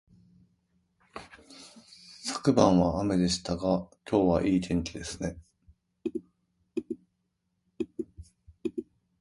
[2.25, 5.37] 昨晩は雨でしたが、今日はいい天気ですね